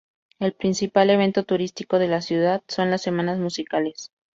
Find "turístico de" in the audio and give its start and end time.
1.43-2.07